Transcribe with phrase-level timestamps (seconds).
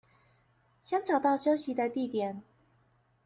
[0.81, 2.41] 想找到休息的地點